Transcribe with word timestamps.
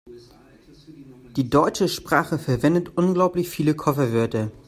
Die 1.37 1.47
deutsche 1.51 1.87
Sprache 1.87 2.39
verwendet 2.39 2.97
unglaublich 2.97 3.49
viele 3.49 3.75
Kofferwörter. 3.75 4.49